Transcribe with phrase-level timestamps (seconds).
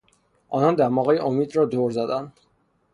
[0.49, 2.33] آنها دماغهی امید را دور زدند.